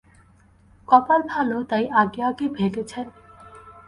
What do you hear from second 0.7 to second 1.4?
কপাল